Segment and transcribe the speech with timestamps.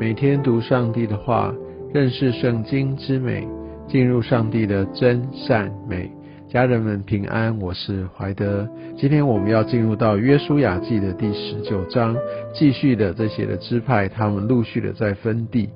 [0.00, 1.54] 每天读上帝的话，
[1.92, 3.46] 认识圣经之美，
[3.86, 6.10] 进入上帝的真善美。
[6.48, 8.66] 家人们平安，我是怀德。
[8.96, 12.16] 今天我们要进入到约书亚记的第十九章，
[12.54, 15.68] 继续的这些的支派，他们陆续的在分地。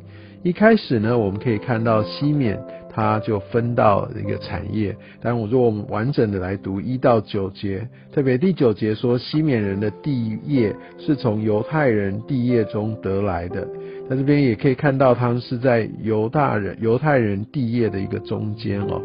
[0.42, 2.58] 一开始呢，我们可以看到西缅。
[2.94, 13.66] 他就分到一个产业，但我如果我们完整的来读一到九节，特别第九节说西缅人的地业是从犹太人地业中得来的，
[14.08, 19.02] 在这边也可以看到他们是在犹大人犹太人地业的一个中间哦。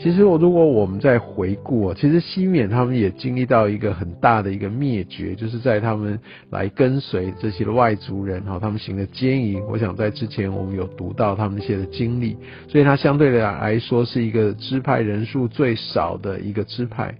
[0.00, 6.16] 其实，我如果我们在回顾，其实西缅他们也经历到一个很大的一个灭绝，就是在他们
[6.50, 9.60] 来跟随这些外族人哈，他们行的奸淫。
[9.68, 12.36] 我想在之前我们有读到他们一些的经历，
[12.68, 17.12] 所以它相对的来说是一个支派人数最少的一个支派。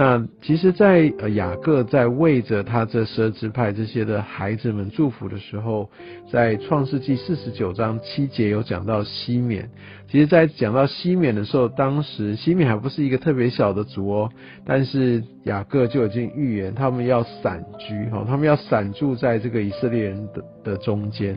[0.00, 5.90] 那其实，在呃雅各在为着他这十二支派这些的孩子们祝福的时候，
[6.30, 9.68] 在创世纪四十九章七节有讲到西缅。
[10.08, 14.30] 其实，在讲到西缅的时候，当时西缅还不是一个特别小的族哦，
[14.64, 21.36] 但是雅各就已经预言他们要散居哈，他们要散住在这个以色列人的的中间。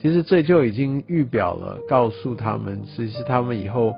[0.00, 3.92] 其实这就已经预表了，告诉他们，其实他们以后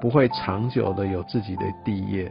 [0.00, 2.30] 不会长久的有自己的地业。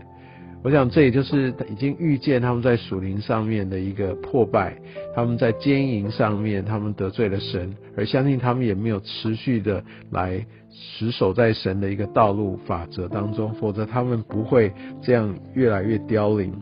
[0.62, 4.76] 我想，这也就是已经预见他们在属灵上面的一个破败，
[5.16, 16.54] 他们在奸淫上面，他们得罪了神，而相信他们也没有持续的来持守在神的一个道路法则当中，否则他们不会这样越来越凋零。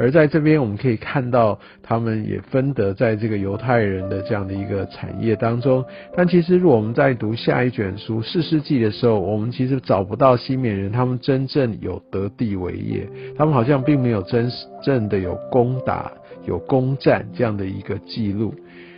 [0.00, 5.84] 而在这边，我们可以看到，他们也分得在这个犹太人的这样的一个产业当中。
[6.16, 14.50] 但其实，如果我们在读下一卷书《四世纪》的时候，我们其实找不到西缅人他们真正有得地为业，他们好像并没有真
[14.82, 16.10] 正的有攻打、
[16.46, 18.54] 有攻占这样的一个记录。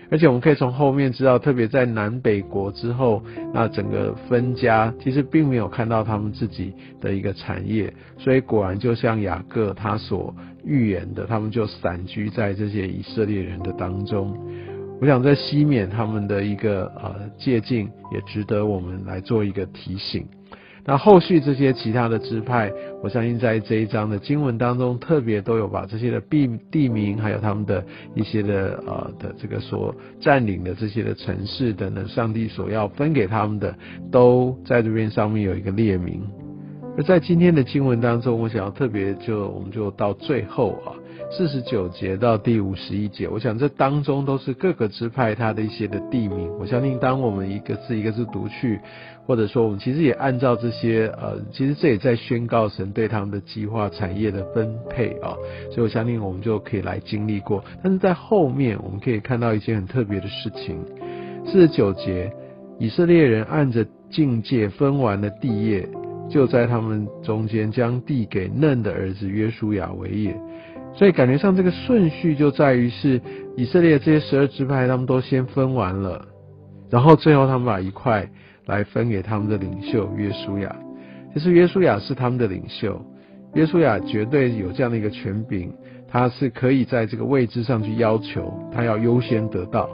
[0.09, 3.22] 而且我们可以从后面知道，特别在南北国之后，
[3.53, 10.34] 那整个分家其实并没有看到他们自己的一个产业，所以果然就像雅各他所
[10.65, 14.37] 预言的，他们就散居在这些以色列人的当中。
[15.00, 20.25] 我想在西缅他们的一个呃借鉴，也值得我们来做一个提醒。
[20.84, 22.69] 那后续这些其他的支派，
[23.03, 27.84] 我相信在这一章的经文当中，特别都有把这些的地地名，还有他们的
[28.17, 33.72] 一些的呃的这个所占领的这些的城市等等，上帝所要分给他们的，
[34.11, 36.21] 都在这边上面有一个列名。
[36.97, 40.92] 而在今天的经文当中，我想要特别就我们就到最后啊。
[41.34, 46.47] 四十九节到第五十一节，我想这当中都是各个支派它的一些的地名。
[46.60, 48.78] 我相信，当我们一个字一个字读去，
[49.25, 55.34] 或者说我们其实也按照这些呃，其实这也在宣告神对他们的计划产业的分配啊。
[55.70, 57.64] 所以我相信我们就可以来经历过。
[57.82, 60.76] 但是在后面我们可以看到一件很特别的事情。
[61.47, 62.30] 四十九节，
[62.78, 65.88] 以色列人按着境界分完了地业，
[66.32, 70.34] 就在他们中间将地给嫩的儿子约书亚为业。
[70.94, 73.20] 所以感觉上这个顺序就在于是
[73.56, 76.26] 以色列这些十二支派，他们都先分完了，
[76.91, 78.28] 然后最后他们把一块
[78.66, 80.75] 来分给他们的领袖约书亚。
[81.32, 83.00] 其实约书亚是他们的领袖，
[83.54, 85.72] 约书亚绝对有这样的一个权柄，
[86.10, 89.88] 他是可以在这个位置上去要求他要优先得到。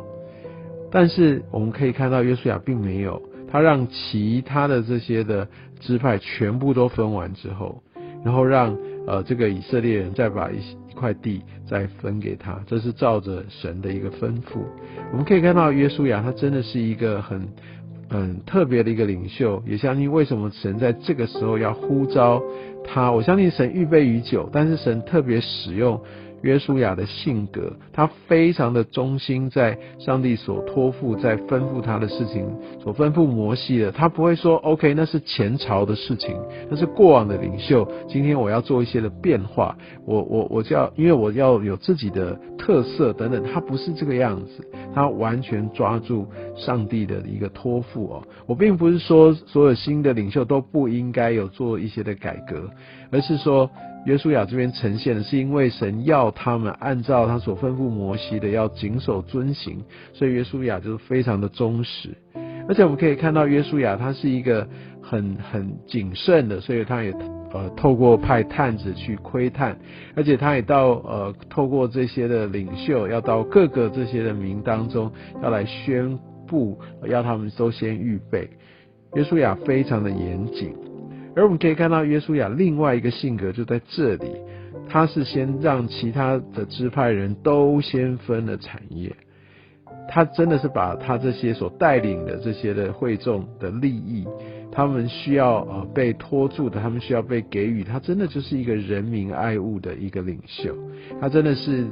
[0.91, 5.49] 但是我们可以看到约书亚并没有，他让其他的这些的
[5.81, 7.83] 支派全部都分完之后，
[8.25, 8.77] 然后让
[9.07, 10.77] 呃这个以色列人再把一一。
[10.99, 14.59] 块地再分给他，这是照着神的一个吩咐。
[15.13, 17.49] 我们可以看到，约书亚他真的是一个很
[18.11, 22.43] 很特别的一个领袖，也相信为什么神在这个时候要呼召
[22.85, 23.13] 他。
[23.13, 26.01] 我相信神预备已久，但是神特别使用。
[26.43, 32.47] 约书亚的性格，他非常的忠心，在上帝所托付、在吩咐他的事情，
[32.83, 36.37] 所吩咐摩西的，他不会说 “OK”，那是前朝的事情，
[36.71, 37.87] 那是过往的领袖。
[38.09, 44.65] 今天我要做一些的变化，我我我就要，因为我要有自己的特色等等，他不是这个样子，
[44.95, 46.27] 他完全抓住
[46.57, 48.23] 上帝的一个托付哦。
[48.47, 52.71] 我并不是说所有新的领袖都不应该有做一些的改革，
[53.11, 53.69] 而是说。
[54.07, 59.85] 约书亚这边呈现的是因为神要他们按照他所吩咐摩西的要谨守遵行，
[60.15, 62.17] 所以约书亚就是非常的忠实。
[62.69, 64.67] 而且我们可以看到约书亚他是一个
[65.03, 67.13] 很很谨慎的，所以他也
[67.53, 69.77] 呃透过派探子去窥探，
[70.15, 75.11] 而且他也到呃透过这些的领袖要到各个这些的民当中
[75.43, 78.49] 要来宣布，要他们都先预备。
[79.15, 80.75] 约书亚非常的严谨。
[81.37, 84.31] 而我们可以看到，约书亚另外一个性格就在这里，
[84.89, 89.15] 他是先让其他的支派人都先分了产业。
[90.09, 94.27] 他真的是把他这些所带领的这些的会众的利益，
[94.73, 100.75] 他们需要呃被托住的，他们需要被给予，他真的就是一个人民爱物的一个领袖，
[101.21, 101.87] 他真的是。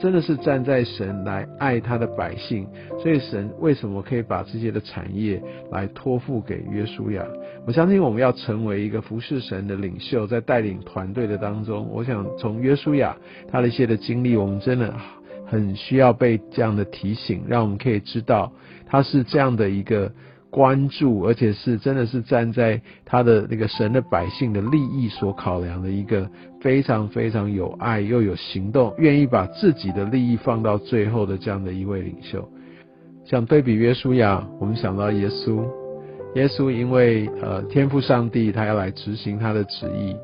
[0.00, 2.66] 真的是站在神来爱他的百姓，
[3.00, 7.24] 所以神为什么可以把这些的产业来托付给约书亚？
[7.66, 13.16] 我相信我们要成为一个服侍神的领袖，在带领团队的当中，我想从约书亚
[13.50, 14.94] 他的一些的经历，我们真的
[15.46, 18.52] 很需要被这样的提醒，让我们可以知道
[18.86, 20.12] 他是这样的一个。
[20.54, 26.30] 关注，而且是真的是站在他的那个神的百姓的利益所考量的一个
[26.60, 32.48] 非常非常有爱又有行动，愿意把自己的利益放到最后的这样的一位领袖。
[33.24, 35.64] 像对比约书亚，我们想到耶稣，
[36.36, 40.14] 耶稣因为呃天赋上帝他要来执行他的旨意，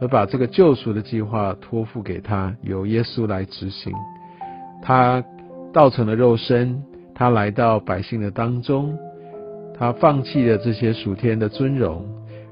[0.00, 3.92] 而把这个救赎的计划托付给他，由耶稣来执行。
[4.82, 5.22] 他
[5.72, 6.82] 道成了肉身，
[7.14, 8.98] 他来到百姓的当中。
[9.78, 12.04] 他放弃了这些属天的尊荣，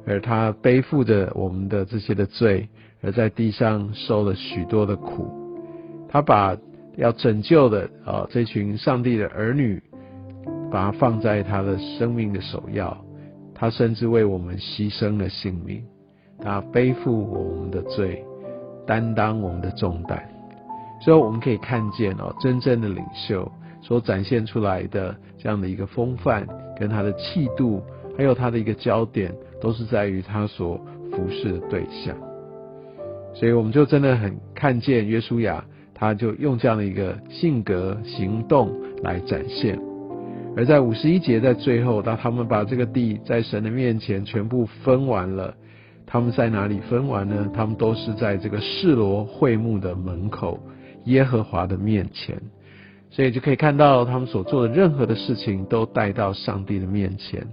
[0.07, 2.69] 而他背负着我们的这些的罪，
[3.03, 5.33] 而在地上受了许多的苦。
[6.09, 6.57] 他把
[6.97, 9.83] 要拯救的啊这群上帝的儿女，
[10.71, 12.97] 把它放在他的生命的首要。
[13.55, 15.83] 他甚至为我们牺牲了性命，
[16.41, 18.23] 他背负我们的罪，
[18.87, 20.23] 担当我们的重担。
[21.01, 23.51] 所以我们可以看见哦，真正的领袖。
[23.81, 26.47] 所展现出来的这样的一个风范，
[26.79, 27.83] 跟他的气度，
[28.17, 30.81] 还有他的一个焦点，都是在于他所
[31.11, 32.17] 服侍的对象。
[33.35, 38.73] 所以我们就真的很看见约书亚，他就用这样的一个性格行动
[39.03, 39.79] 来展现。
[40.57, 45.53] 而在五十一节，在最后，当他们把这个地在神的面前全部分完了，
[46.07, 47.51] 他们在哪里分完呢？
[47.53, 50.61] 他们都是在这个示罗会幕的门口，
[51.07, 52.41] 耶和华的面前。
[53.15, 57.47] 所以就可以看到，他们所做的任何的事情都带到上帝的面前，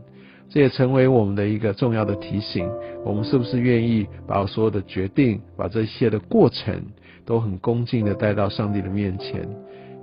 [0.50, 2.68] 这也成为我们的一个重要的提醒。
[3.06, 6.81] 我们是不是愿意把所有的决定、把这些的过程，
[7.28, 9.48] 都很恭敬的带到上帝的面前，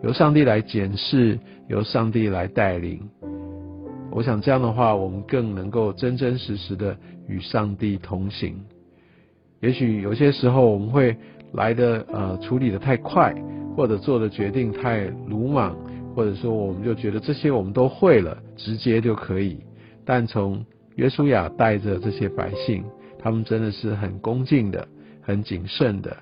[0.04, 3.00] 由上帝来检视，由上帝来带领。
[4.12, 6.96] 我想这样的话，我们更能够真真实实的
[7.26, 8.54] 与上帝同行。
[9.60, 11.16] 也许有些时候我们会
[11.52, 13.34] 来的呃处理的太快。
[13.78, 15.72] 或者做的决定太鲁莽，
[16.12, 19.56] 或者说我们就觉得这些我们都会了，直接就可以。
[20.04, 20.66] 但从
[20.96, 22.82] 约书亚带着这些百姓，
[23.20, 24.84] 他们真的是很恭敬的、
[25.22, 26.16] 很谨慎的，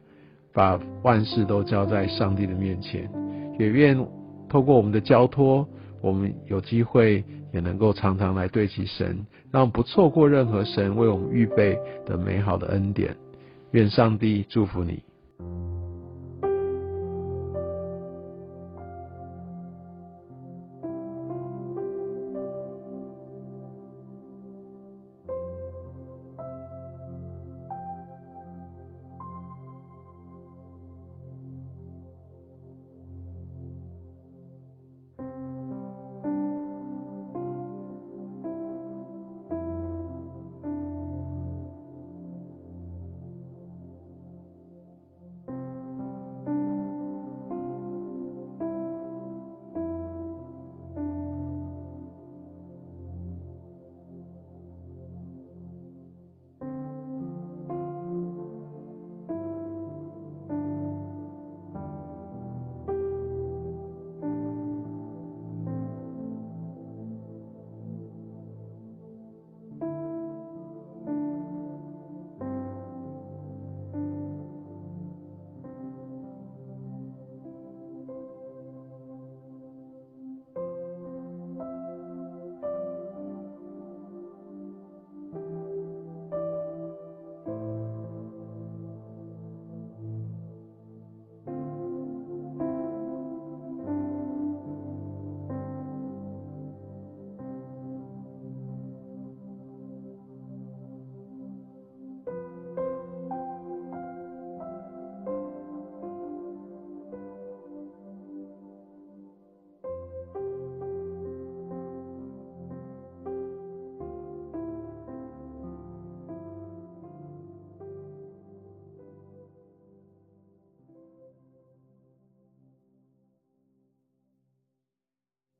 [0.52, 3.10] 把万事都交在上帝的面前。
[3.58, 4.06] 也愿
[4.50, 5.66] 透过我们的交托，
[6.02, 7.24] 我们有机会
[7.54, 13.16] 也能够常常来对齐神，让不错过任何神为我们预备的美好的恩典。
[13.70, 15.02] 愿上帝祝福你。